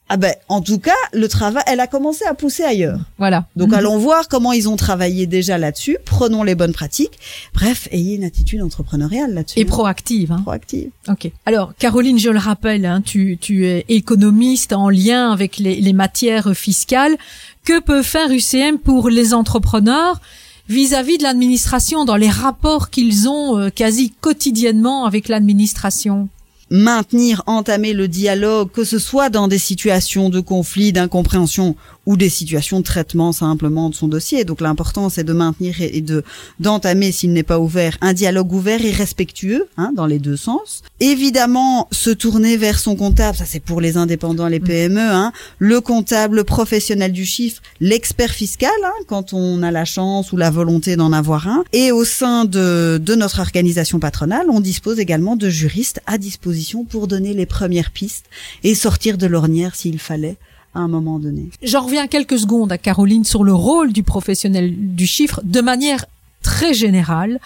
Ah 0.07 0.17
ben, 0.17 0.35
en 0.49 0.61
tout 0.61 0.77
cas, 0.77 0.91
le 1.13 1.27
travail, 1.27 1.63
elle 1.65 1.79
a 1.79 1.87
commencé 1.87 2.25
à 2.25 2.35
pousser 2.35 2.63
ailleurs. 2.63 2.99
Voilà. 3.17 3.47
Donc, 3.55 3.69
mhm. 3.69 3.73
allons 3.73 3.97
voir 3.97 4.27
comment 4.27 4.53
ils 4.53 4.69
ont 4.69 4.75
travaillé 4.75 5.25
déjà 5.25 5.57
là-dessus. 5.57 5.97
Prenons 6.05 6.43
les 6.43 6.53
bonnes 6.53 6.73
pratiques. 6.73 7.17
Bref, 7.55 7.87
ayez 7.91 8.15
une 8.15 8.23
attitude 8.23 8.61
entrepreneuriale 8.61 9.33
là-dessus. 9.33 9.59
Et 9.59 9.65
proactive. 9.65 10.31
Hein. 10.31 10.41
Proactive. 10.43 10.91
Ok. 11.07 11.31
Alors, 11.47 11.73
Caroline, 11.79 12.19
je 12.19 12.29
le 12.29 12.37
rappelle, 12.37 12.85
hein, 12.85 13.01
tu, 13.03 13.39
tu 13.41 13.65
es 13.65 13.83
économiste 13.89 14.73
en 14.73 14.89
lien 14.89 15.31
avec 15.31 15.57
les, 15.57 15.81
les 15.81 15.93
matières 15.93 16.55
fiscales. 16.55 17.17
Que 17.65 17.79
peut 17.79 18.03
faire 18.03 18.29
UCM 18.29 18.77
pour 18.77 19.09
les 19.09 19.33
entrepreneurs 19.33 20.21
vis-à-vis 20.69 21.17
de 21.17 21.23
l'administration 21.23 22.05
dans 22.05 22.15
les 22.15 22.29
rapports 22.29 22.91
qu'ils 22.91 23.27
ont 23.27 23.57
euh, 23.57 23.69
quasi 23.69 24.13
quotidiennement 24.21 25.05
avec 25.05 25.27
l'administration? 25.27 26.29
Maintenir, 26.69 27.41
entamer 27.47 27.93
le 27.93 28.07
dialogue, 28.07 28.69
que 28.71 28.83
ce 28.83 28.99
soit 28.99 29.29
dans 29.29 29.47
des 29.47 29.57
situations 29.57 30.29
de 30.29 30.41
conflit, 30.41 30.93
d'incompréhension 30.93 31.75
ou 32.05 32.17
des 32.17 32.29
situations 32.29 32.79
de 32.79 32.85
traitement 32.85 33.31
simplement 33.31 33.89
de 33.89 33.95
son 33.95 34.07
dossier. 34.07 34.45
Donc 34.45 34.61
l'important 34.61 35.09
c'est 35.09 35.23
de 35.23 35.33
maintenir 35.33 35.81
et 35.81 36.01
de 36.01 36.23
d'entamer 36.59 37.11
s'il 37.11 37.33
n'est 37.33 37.43
pas 37.43 37.59
ouvert 37.59 37.97
un 38.01 38.13
dialogue 38.13 38.53
ouvert 38.53 38.83
et 38.83 38.91
respectueux 38.91 39.67
hein, 39.77 39.91
dans 39.95 40.05
les 40.05 40.19
deux 40.19 40.37
sens. 40.37 40.83
Évidemment 40.99 41.87
se 41.91 42.09
tourner 42.09 42.57
vers 42.57 42.79
son 42.79 42.95
comptable, 42.95 43.37
ça 43.37 43.45
c'est 43.45 43.59
pour 43.59 43.81
les 43.81 43.97
indépendants, 43.97 44.47
les 44.47 44.59
PME, 44.59 44.99
hein, 44.99 45.31
le 45.59 45.81
comptable 45.81 46.43
professionnel 46.43 47.11
du 47.11 47.25
chiffre, 47.25 47.61
l'expert 47.79 48.31
fiscal 48.31 48.69
hein, 48.83 49.03
quand 49.07 49.33
on 49.33 49.63
a 49.63 49.71
la 49.71 49.85
chance 49.85 50.31
ou 50.31 50.37
la 50.37 50.49
volonté 50.49 50.95
d'en 50.95 51.11
avoir 51.11 51.47
un. 51.47 51.63
Et 51.73 51.91
au 51.91 52.05
sein 52.05 52.45
de, 52.45 52.99
de 53.01 53.15
notre 53.15 53.39
organisation 53.39 53.99
patronale, 53.99 54.47
on 54.49 54.59
dispose 54.59 54.99
également 54.99 55.35
de 55.35 55.49
juristes 55.49 56.01
à 56.05 56.17
disposition 56.17 56.85
pour 56.85 57.07
donner 57.07 57.33
les 57.33 57.45
premières 57.45 57.91
pistes 57.91 58.25
et 58.63 58.75
sortir 58.75 59.17
de 59.17 59.27
l'ornière 59.27 59.75
s'il 59.75 59.99
fallait 59.99 60.37
à 60.75 60.79
un 60.79 60.87
moment 60.87 61.19
donné. 61.19 61.49
J'en 61.63 61.81
reviens 61.81 62.07
quelques 62.07 62.37
secondes 62.37 62.71
à 62.71 62.77
Caroline 62.77 63.23
sur 63.23 63.43
le 63.43 63.53
rôle 63.53 63.93
du 63.93 64.03
professionnel 64.03 64.73
du 64.77 65.07
chiffre 65.07 65.41
de 65.43 65.61
manière 65.61 66.05
très 66.43 66.73
générale. 66.73 67.39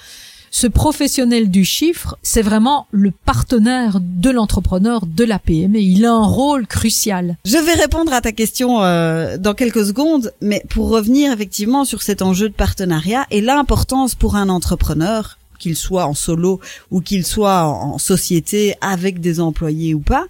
Ce 0.51 0.65
professionnel 0.65 1.51
du 1.51 1.63
chiffre, 1.63 2.17
c'est 2.23 2.41
vraiment 2.41 2.87
le 2.91 3.11
partenaire 3.11 3.99
de 4.01 4.31
l'entrepreneur, 4.31 5.05
de 5.05 5.23
la 5.23 5.37
PME. 5.37 5.79
Il 5.79 6.05
a 6.05 6.11
un 6.11 6.25
rôle 6.25 6.65
crucial. 6.65 7.37
Je 7.45 7.57
vais 7.57 7.73
répondre 7.73 8.11
à 8.11 8.21
ta 8.21 8.31
question 8.31 8.81
euh, 8.81 9.37
dans 9.37 9.53
quelques 9.53 9.85
secondes, 9.85 10.33
mais 10.41 10.63
pour 10.69 10.89
revenir 10.89 11.31
effectivement 11.31 11.85
sur 11.85 12.01
cet 12.01 12.23
enjeu 12.23 12.49
de 12.49 12.53
partenariat 12.53 13.27
et 13.29 13.41
l'importance 13.41 14.15
pour 14.15 14.35
un 14.35 14.49
entrepreneur 14.49 15.37
qu'il 15.59 15.75
soit 15.75 16.05
en 16.05 16.15
solo 16.15 16.59
ou 16.89 17.01
qu'il 17.01 17.25
soit 17.25 17.65
en 17.65 17.97
société 17.99 18.75
avec 18.81 19.19
des 19.19 19.39
employés 19.39 19.93
ou 19.93 19.99
pas, 19.99 20.25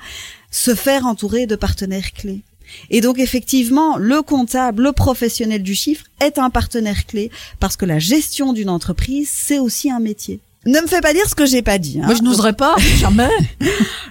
se 0.51 0.75
faire 0.75 1.05
entourer 1.05 1.45
de 1.45 1.55
partenaires 1.55 2.11
clés. 2.11 2.41
Et 2.89 3.01
donc 3.01 3.19
effectivement, 3.19 3.97
le 3.97 4.21
comptable, 4.21 4.83
le 4.83 4.91
professionnel 4.91 5.63
du 5.63 5.75
chiffre 5.75 6.05
est 6.21 6.37
un 6.37 6.49
partenaire 6.49 7.05
clé 7.05 7.31
parce 7.59 7.75
que 7.75 7.85
la 7.85 7.99
gestion 7.99 8.53
d'une 8.53 8.69
entreprise, 8.69 9.29
c'est 9.31 9.59
aussi 9.59 9.91
un 9.91 9.99
métier. 9.99 10.39
Ne 10.65 10.81
me 10.81 10.87
fais 10.87 11.01
pas 11.01 11.13
dire 11.13 11.27
ce 11.27 11.35
que 11.35 11.45
j'ai 11.45 11.61
pas 11.61 11.77
dit. 11.77 11.99
Hein. 12.01 12.05
Moi, 12.05 12.15
je 12.15 12.21
n'oserais 12.21 12.53
pas, 12.53 12.75
jamais. 12.97 13.29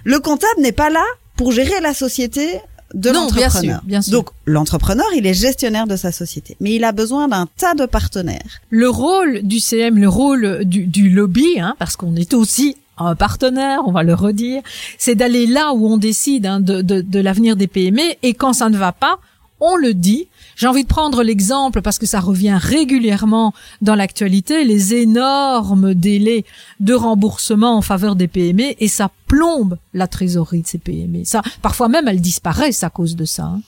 le 0.05 0.19
comptable 0.19 0.61
n'est 0.61 0.73
pas 0.73 0.91
là 0.91 1.05
pour 1.37 1.53
gérer 1.53 1.81
la 1.81 1.95
société 1.95 2.61
de 2.95 3.11
l'entrepreneur. 3.11 3.83
Bien 3.85 4.01
sûr, 4.01 4.13
Donc 4.13 4.31
l'entrepreneur, 4.47 5.07
il 5.15 5.27
est 5.27 5.35
gestionnaire 5.35 5.87
de 5.87 5.97
sa 5.97 6.11
société, 6.11 6.57
mais 6.61 6.75
il 6.75 6.85
a 6.85 6.93
besoin 6.93 7.29
d'un 7.29 7.47
tas 7.57 7.75
de 7.75 7.87
partenaires. 7.87 8.61
Le 8.71 8.89
rôle 8.89 9.43
du 9.43 9.61
CM, 9.61 9.99
le 9.99 10.09
rôle 10.09 10.65
du, 10.65 10.87
du 10.87 11.11
lobby, 11.11 11.61
hein, 11.61 11.75
parce 11.79 11.97
qu'on 11.97 12.17
est 12.17 12.33
aussi 12.35 12.77
un 13.07 13.15
partenaire, 13.15 13.81
on 13.87 13.93
va 13.93 14.03
le 14.03 14.15
redire, 14.15 14.63
c'est 14.99 15.15
d'aller 15.15 15.47
là 15.47 15.73
où 15.73 15.87
on 15.87 15.97
décide 15.97 16.47
hein, 16.47 16.61
de, 16.61 16.83
de, 16.83 17.01
de 17.01 17.21
l'avenir 17.21 17.57
des 17.57 17.67
PME 17.67 18.03
et 18.23 18.35
quand 18.35 18.53
ça 18.53 18.69
ne 18.69 18.77
va 18.77 18.93
pas, 18.93 19.19
on 19.61 19.77
le 19.77 19.95
dit. 19.95 20.29
J'ai 20.57 20.67
envie 20.67 20.83
de 20.83 20.89
prendre 20.89 21.23
l'exemple 21.23 21.83
parce 21.83 21.99
que 21.99 22.07
ça 22.07 22.21
revient 22.21 22.59
régulièrement 22.61 23.55
dans 23.81 23.95
l'actualité, 23.95 24.65
les 24.65 24.95
énormes 24.95 25.95
délais 25.95 26.45
de 26.81 26.95
remboursement 26.95 27.77
en 27.77 27.83
faveur 27.83 28.17
des 28.17 28.29
PME 28.29 28.75
et 28.81 28.89
ça 28.89 29.11
plombe 29.27 29.79
la 29.95 30.09
trésorerie 30.09 30.63
de 30.63 30.67
ces 30.67 30.79
PME. 30.79 31.25
Ça, 31.25 31.43
parfois 31.63 31.89
même, 31.89 32.09
elles 32.09 32.21
disparaissent 32.21 32.83
à 32.83 32.91
cause 32.91 33.15
de 33.15 33.25
ça. 33.25 33.45
Hein. 33.45 33.61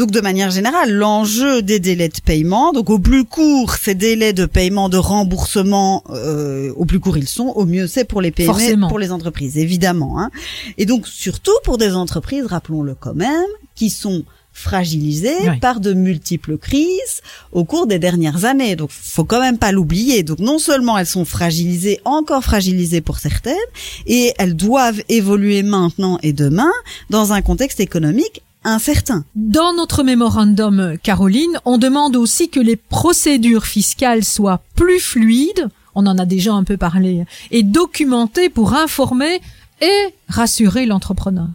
Donc 0.00 0.12
de 0.12 0.22
manière 0.22 0.50
générale, 0.50 0.90
l'enjeu 0.90 1.60
des 1.60 1.78
délais 1.78 2.08
de 2.08 2.22
paiement, 2.24 2.72
donc 2.72 2.88
au 2.88 2.98
plus 2.98 3.26
court, 3.26 3.74
ces 3.74 3.94
délais 3.94 4.32
de 4.32 4.46
paiement 4.46 4.88
de 4.88 4.96
remboursement, 4.96 6.04
euh, 6.08 6.72
au 6.76 6.86
plus 6.86 7.00
court 7.00 7.18
ils 7.18 7.28
sont, 7.28 7.48
au 7.48 7.66
mieux 7.66 7.86
c'est 7.86 8.04
pour 8.04 8.22
les 8.22 8.30
PME, 8.30 8.88
pour 8.88 8.98
les 8.98 9.12
entreprises, 9.12 9.58
évidemment. 9.58 10.18
Hein. 10.18 10.30
Et 10.78 10.86
donc 10.86 11.06
surtout 11.06 11.52
pour 11.64 11.76
des 11.76 11.92
entreprises, 11.92 12.46
rappelons-le 12.46 12.94
quand 12.94 13.12
même, 13.12 13.44
qui 13.74 13.90
sont 13.90 14.24
fragilisées 14.54 15.36
par 15.60 15.80
de 15.80 15.92
multiples 15.92 16.56
crises 16.56 17.20
au 17.52 17.64
cours 17.64 17.86
des 17.86 17.98
dernières 17.98 18.46
années. 18.46 18.76
Donc, 18.76 18.90
faut 18.90 19.24
quand 19.24 19.40
même 19.40 19.58
pas 19.58 19.70
l'oublier. 19.70 20.22
Donc, 20.22 20.38
non 20.38 20.58
seulement 20.58 20.98
elles 20.98 21.06
sont 21.06 21.24
fragilisées, 21.24 22.00
encore 22.04 22.42
fragilisées 22.42 23.00
pour 23.00 23.18
certaines, 23.18 23.54
et 24.06 24.32
elles 24.38 24.56
doivent 24.56 25.02
évoluer 25.08 25.62
maintenant 25.62 26.18
et 26.22 26.32
demain 26.32 26.72
dans 27.10 27.32
un 27.32 27.42
contexte 27.42 27.80
économique 27.80 28.42
Dans 29.34 29.72
notre 29.72 30.02
mémorandum, 30.02 30.96
Caroline, 31.02 31.58
on 31.64 31.78
demande 31.78 32.16
aussi 32.16 32.50
que 32.50 32.60
les 32.60 32.76
procédures 32.76 33.64
fiscales 33.64 34.24
soient 34.24 34.62
plus 34.74 35.00
fluides, 35.00 35.68
on 35.94 36.06
en 36.06 36.18
a 36.18 36.26
déjà 36.26 36.52
un 36.52 36.64
peu 36.64 36.76
parlé, 36.76 37.24
et 37.50 37.62
documentées 37.62 38.50
pour 38.50 38.74
informer 38.74 39.40
et 39.80 40.14
rassurer 40.28 40.84
l'entrepreneur. 40.84 41.48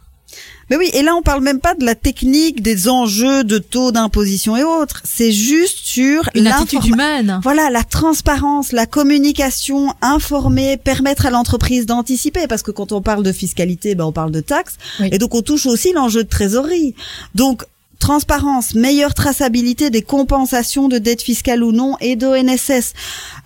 Mais 0.70 0.78
oui, 0.78 0.90
et 0.94 1.04
là 1.04 1.16
on 1.16 1.22
parle 1.22 1.44
même 1.44 1.60
pas 1.60 1.76
de 1.76 1.86
la 1.86 1.96
technique, 1.96 2.62
des 2.62 2.90
enjeux 2.90 3.44
de 3.44 3.58
taux 3.58 3.92
d'imposition 3.92 4.58
et 4.58 4.64
autres. 4.64 5.02
C'est 5.04 5.32
juste 5.32 5.78
sur 5.80 6.30
une 6.34 6.48
attitude 6.48 6.86
humaine. 6.86 7.40
Voilà, 7.44 7.70
la 7.70 7.84
transparence, 7.84 8.72
la 8.72 8.86
communication, 8.86 9.94
informer, 10.02 10.78
permettre 10.78 11.26
à 11.26 11.30
l'entreprise 11.30 11.86
d'anticiper, 11.86 12.48
parce 12.48 12.64
que 12.64 12.72
quand 12.72 12.92
on 12.92 13.02
parle 13.02 13.24
de 13.24 13.32
fiscalité, 13.32 13.96
ben 13.96 14.06
on 14.06 14.12
parle 14.12 14.32
de 14.32 14.42
taxes, 14.42 14.78
et 15.00 15.18
donc 15.18 15.36
on 15.36 15.42
touche 15.42 15.66
aussi 15.66 15.94
l'enjeu 15.94 16.24
de 16.24 16.30
trésorerie. 16.30 16.96
Donc 17.36 17.64
transparence, 18.00 18.76
meilleure 18.76 19.14
traçabilité 19.14 19.90
des 19.90 20.02
compensations 20.02 20.88
de 20.88 20.98
dettes 20.98 21.22
fiscales 21.22 21.64
ou 21.64 21.72
non 21.72 21.96
et 22.02 22.16
d'ONSS, 22.16 22.94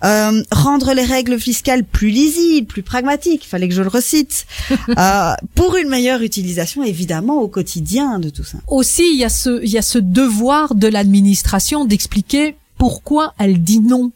euh, 0.04 0.42
rendre 0.50 0.92
les 0.92 1.04
règles 1.04 1.38
fiscales 1.38 1.84
plus 1.84 2.10
lisibles, 2.10 2.66
plus 2.66 2.82
pragmatiques, 2.82 3.46
fallait 3.46 3.68
que 3.68 3.74
je 3.74 3.82
le 3.82 3.88
recite, 3.88 4.46
euh, 4.98 5.32
pour 5.54 5.76
une 5.76 5.88
meilleure 5.88 6.22
utilisation 6.22 6.82
évidemment 6.82 7.40
au 7.40 7.48
quotidien 7.48 8.18
de 8.18 8.30
tout 8.30 8.44
ça. 8.44 8.58
Aussi, 8.66 9.04
il 9.12 9.18
y 9.18 9.24
a 9.24 9.28
ce, 9.28 9.62
il 9.62 9.70
y 9.70 9.78
a 9.78 9.82
ce 9.82 9.98
devoir 9.98 10.74
de 10.74 10.88
l'administration 10.88 11.84
d'expliquer 11.84 12.56
pourquoi 12.78 13.34
elle 13.38 13.62
dit 13.62 13.80
non. 13.80 14.10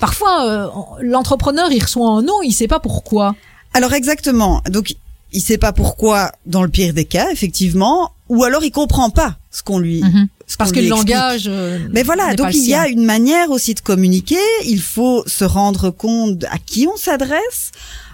Parfois, 0.00 0.46
euh, 0.46 0.68
l'entrepreneur, 1.00 1.70
il 1.70 1.82
reçoit 1.82 2.10
un 2.10 2.22
non, 2.22 2.42
il 2.42 2.52
sait 2.52 2.68
pas 2.68 2.80
pourquoi. 2.80 3.36
Alors 3.72 3.92
exactement. 3.92 4.62
Donc 4.68 4.96
il 5.32 5.40
sait 5.40 5.58
pas 5.58 5.72
pourquoi 5.72 6.32
dans 6.46 6.62
le 6.62 6.68
pire 6.68 6.94
des 6.94 7.04
cas, 7.04 7.30
effectivement, 7.30 8.12
ou 8.28 8.44
alors 8.44 8.64
il 8.64 8.70
comprend 8.70 9.10
pas 9.10 9.36
ce 9.50 9.62
qu'on 9.62 9.78
lui 9.78 10.02
mhm. 10.02 10.28
parce 10.58 10.72
que 10.72 10.80
le 10.80 10.88
langage 10.88 11.44
euh, 11.46 11.78
mais 11.92 12.02
voilà 12.02 12.34
donc 12.34 12.54
il 12.54 12.66
y 12.66 12.74
a 12.74 12.88
une 12.88 13.04
manière 13.04 13.50
aussi 13.50 13.74
de 13.74 13.80
communiquer. 13.80 14.36
Il 14.66 14.80
faut 14.80 15.24
se 15.26 15.44
rendre 15.44 15.90
compte 15.90 16.44
à 16.44 16.58
qui 16.58 16.86
on 16.92 16.96
s'adresse 16.96 17.72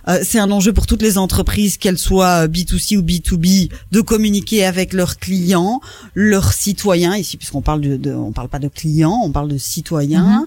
euh, 0.09 0.19
c'est 0.23 0.39
un 0.39 0.51
enjeu 0.51 0.73
pour 0.73 0.87
toutes 0.87 1.03
les 1.03 1.19
entreprises, 1.19 1.77
qu'elles 1.77 1.99
soient 1.99 2.47
B2C 2.47 2.97
ou 2.97 3.03
B2B, 3.03 3.71
de 3.93 4.01
communiquer 4.01 4.65
avec 4.65 4.93
leurs 4.93 5.19
clients, 5.19 5.81
leurs 6.15 6.53
citoyens. 6.53 7.17
Ici, 7.17 7.37
puisqu'on 7.37 7.61
parle 7.63 7.81
de, 7.81 8.15
on 8.15 8.33
parle 8.33 8.49
pas 8.49 8.59
de 8.59 8.69
clients, 8.69 9.21
on 9.23 9.31
parle 9.31 9.49
de 9.49 9.59
citoyens, 9.59 10.47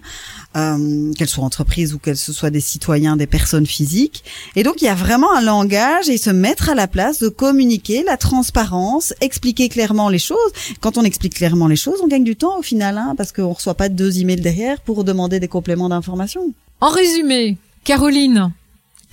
mm-hmm. 0.55 1.09
euh, 1.09 1.13
qu'elles 1.13 1.29
soient 1.29 1.43
entreprises 1.43 1.93
ou 1.93 1.99
qu'elles 1.99 2.17
soient 2.17 2.49
des 2.49 2.59
citoyens, 2.59 3.15
des 3.15 3.27
personnes 3.27 3.65
physiques. 3.65 4.23
Et 4.55 4.63
donc, 4.63 4.81
il 4.81 4.85
y 4.85 4.89
a 4.89 4.95
vraiment 4.95 5.33
un 5.35 5.41
langage 5.41 6.09
et 6.09 6.17
se 6.17 6.29
mettre 6.29 6.69
à 6.69 6.75
la 6.75 6.87
place 6.87 7.19
de 7.19 7.29
communiquer 7.29 8.03
la 8.03 8.17
transparence, 8.17 9.13
expliquer 9.21 9.69
clairement 9.69 10.09
les 10.09 10.19
choses. 10.19 10.37
Quand 10.79 10.97
on 10.97 11.03
explique 11.03 11.35
clairement 11.35 11.67
les 11.67 11.75
choses, 11.75 11.99
on 12.03 12.07
gagne 12.07 12.23
du 12.23 12.35
temps 12.35 12.59
au 12.59 12.61
final, 12.61 12.97
hein, 12.97 13.13
parce 13.17 13.31
qu'on 13.31 13.53
reçoit 13.53 13.75
pas 13.75 13.89
deux 13.89 14.19
emails 14.19 14.41
derrière 14.41 14.81
pour 14.81 15.03
demander 15.03 15.39
des 15.39 15.47
compléments 15.47 15.89
d'information. 15.89 16.53
En 16.81 16.89
résumé, 16.89 17.57
Caroline, 17.83 18.51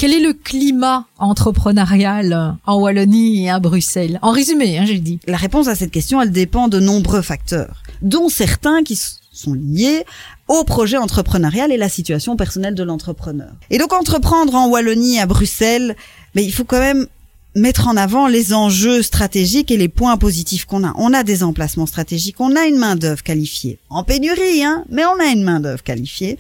quel 0.01 0.15
est 0.15 0.21
le 0.21 0.33
climat 0.33 1.05
entrepreneurial 1.19 2.57
en 2.65 2.81
Wallonie 2.81 3.45
et 3.45 3.51
à 3.51 3.61
Bruxelles? 3.61 4.19
En 4.23 4.31
résumé, 4.31 4.79
hein, 4.79 4.87
j'ai 4.87 4.99
dit. 4.99 5.21
La 5.27 5.37
réponse 5.37 5.69
à 5.69 5.75
cette 5.75 5.91
question, 5.91 6.23
elle 6.23 6.31
dépend 6.31 6.69
de 6.69 6.81
nombreux 6.81 7.21
facteurs, 7.21 7.83
dont 8.01 8.31
certains 8.31 8.83
qui 8.83 8.97
sont 8.97 9.53
liés 9.53 10.07
au 10.49 10.65
projet 10.65 10.97
entrepreneurial 10.97 11.71
et 11.71 11.77
la 11.77 11.91
situation 11.91 12.35
personnelle 12.37 12.75
de 12.75 12.83
l'entrepreneur. 12.83 13.51
Et 13.69 13.77
donc 13.77 13.93
entreprendre 13.93 14.55
en 14.55 14.71
Wallonie 14.71 15.21
à 15.21 15.27
Bruxelles, 15.27 15.95
mais 16.35 16.45
il 16.45 16.53
faut 16.53 16.65
quand 16.65 16.81
même 16.81 17.07
mettre 17.57 17.89
en 17.89 17.97
avant 17.97 18.29
les 18.29 18.55
enjeux 18.55 19.03
stratégiques 19.03 19.71
et 19.71 19.77
les 19.77 19.89
points 19.89 20.17
positifs 20.17 20.67
qu'on 20.67 20.85
a. 20.85 20.93
On 20.97 21.13
a 21.13 21.25
des 21.25 21.43
emplacements 21.43 21.87
stratégiques, 21.87 22.41
on 22.41 22.55
a 22.55 22.67
une 22.67 22.77
main 22.77 22.95
d'œuvre 22.95 23.23
qualifiée, 23.23 23.79
en 23.89 24.05
pénurie, 24.05 24.63
hein, 24.63 24.85
mais 24.89 25.05
on 25.05 25.19
a 25.21 25.27
une 25.27 25.43
main 25.43 25.59
d'œuvre 25.59 25.83
qualifiée. 25.83 26.39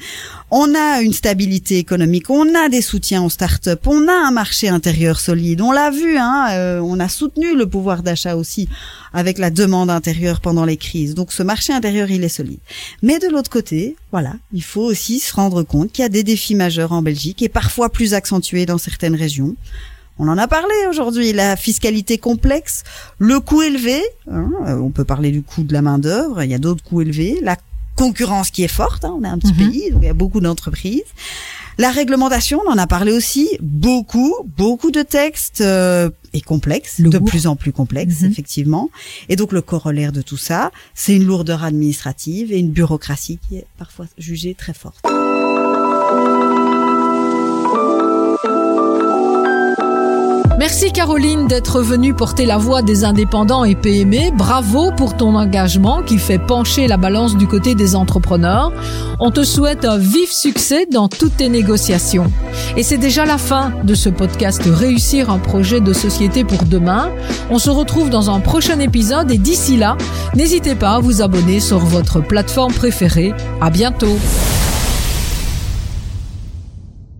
On 0.52 0.74
a 0.74 1.00
une 1.00 1.12
stabilité 1.12 1.78
économique, 1.78 2.30
on 2.30 2.54
a 2.54 2.68
des 2.68 2.80
soutiens 2.80 3.24
aux 3.24 3.30
startups, 3.30 3.70
on 3.86 4.08
a 4.08 4.12
un 4.12 4.30
marché 4.30 4.68
intérieur 4.68 5.20
solide. 5.20 5.60
On 5.60 5.72
l'a 5.72 5.90
vu, 5.90 6.16
hein, 6.16 6.48
euh, 6.50 6.80
on 6.80 7.00
a 7.00 7.08
soutenu 7.08 7.56
le 7.56 7.66
pouvoir 7.66 8.02
d'achat 8.02 8.36
aussi 8.36 8.68
avec 9.12 9.38
la 9.38 9.50
demande 9.50 9.90
intérieure 9.90 10.40
pendant 10.40 10.64
les 10.64 10.76
crises. 10.76 11.14
Donc 11.14 11.32
ce 11.32 11.42
marché 11.42 11.72
intérieur, 11.72 12.10
il 12.10 12.22
est 12.22 12.28
solide. 12.28 12.60
Mais 13.02 13.18
de 13.18 13.28
l'autre 13.28 13.50
côté, 13.50 13.96
voilà, 14.12 14.34
il 14.52 14.62
faut 14.62 14.84
aussi 14.84 15.18
se 15.18 15.34
rendre 15.34 15.62
compte 15.62 15.92
qu'il 15.92 16.02
y 16.02 16.06
a 16.06 16.08
des 16.08 16.22
défis 16.22 16.54
majeurs 16.54 16.92
en 16.92 17.02
Belgique 17.02 17.42
et 17.42 17.48
parfois 17.48 17.90
plus 17.90 18.14
accentués 18.14 18.66
dans 18.66 18.78
certaines 18.78 19.16
régions. 19.16 19.56
On 20.22 20.28
en 20.28 20.36
a 20.36 20.46
parlé 20.46 20.74
aujourd'hui, 20.86 21.32
la 21.32 21.56
fiscalité 21.56 22.18
complexe, 22.18 22.84
le 23.18 23.40
coût 23.40 23.62
élevé, 23.62 24.02
hein, 24.30 24.50
euh, 24.66 24.76
on 24.76 24.90
peut 24.90 25.06
parler 25.06 25.30
du 25.30 25.42
coût 25.42 25.62
de 25.62 25.72
la 25.72 25.80
main 25.80 25.98
d'œuvre, 25.98 26.42
il 26.42 26.50
y 26.50 26.54
a 26.54 26.58
d'autres 26.58 26.84
coûts 26.84 27.00
élevés, 27.00 27.38
la 27.40 27.56
concurrence 27.96 28.50
qui 28.50 28.62
est 28.62 28.68
forte, 28.68 29.06
hein, 29.06 29.16
on 29.18 29.24
est 29.24 29.28
un 29.28 29.38
petit 29.38 29.54
mhm. 29.54 29.58
pays, 29.70 29.90
donc 29.90 30.02
il 30.02 30.06
y 30.06 30.10
a 30.10 30.14
beaucoup 30.14 30.40
d'entreprises. 30.40 31.04
La 31.78 31.90
réglementation, 31.90 32.60
on 32.66 32.70
en 32.70 32.76
a 32.76 32.86
parlé 32.86 33.12
aussi, 33.12 33.48
beaucoup, 33.62 34.34
beaucoup 34.58 34.90
de 34.90 35.00
textes 35.00 35.62
euh, 35.62 36.10
et 36.34 36.42
complexes, 36.42 37.00
de 37.00 37.18
plus 37.18 37.46
en 37.46 37.56
plus 37.56 37.72
complexes, 37.72 38.20
mhm. 38.20 38.30
effectivement. 38.30 38.90
Et 39.30 39.36
donc 39.36 39.52
le 39.52 39.62
corollaire 39.62 40.12
de 40.12 40.20
tout 40.20 40.36
ça, 40.36 40.70
c'est 40.94 41.16
une 41.16 41.24
lourdeur 41.24 41.64
administrative 41.64 42.52
et 42.52 42.58
une 42.58 42.72
bureaucratie 42.72 43.38
qui 43.48 43.56
est 43.56 43.66
parfois 43.78 44.04
jugée 44.18 44.54
très 44.54 44.74
forte. 44.74 45.02
Merci 50.60 50.92
Caroline 50.92 51.46
d'être 51.46 51.80
venue 51.80 52.12
porter 52.12 52.44
la 52.44 52.58
voix 52.58 52.82
des 52.82 53.04
indépendants 53.04 53.64
et 53.64 53.74
PME. 53.74 54.36
Bravo 54.36 54.92
pour 54.92 55.16
ton 55.16 55.34
engagement 55.34 56.02
qui 56.02 56.18
fait 56.18 56.38
pencher 56.38 56.86
la 56.86 56.98
balance 56.98 57.34
du 57.38 57.46
côté 57.46 57.74
des 57.74 57.96
entrepreneurs. 57.96 58.70
On 59.20 59.30
te 59.30 59.42
souhaite 59.42 59.86
un 59.86 59.96
vif 59.96 60.30
succès 60.30 60.84
dans 60.84 61.08
toutes 61.08 61.38
tes 61.38 61.48
négociations. 61.48 62.30
Et 62.76 62.82
c'est 62.82 62.98
déjà 62.98 63.24
la 63.24 63.38
fin 63.38 63.72
de 63.84 63.94
ce 63.94 64.10
podcast 64.10 64.60
Réussir 64.66 65.30
un 65.30 65.38
projet 65.38 65.80
de 65.80 65.94
société 65.94 66.44
pour 66.44 66.64
demain. 66.64 67.08
On 67.48 67.58
se 67.58 67.70
retrouve 67.70 68.10
dans 68.10 68.28
un 68.28 68.40
prochain 68.40 68.80
épisode 68.80 69.30
et 69.30 69.38
d'ici 69.38 69.78
là, 69.78 69.96
n'hésitez 70.34 70.74
pas 70.74 70.96
à 70.96 70.98
vous 70.98 71.22
abonner 71.22 71.60
sur 71.60 71.78
votre 71.78 72.20
plateforme 72.20 72.74
préférée. 72.74 73.32
À 73.62 73.70
bientôt. 73.70 74.18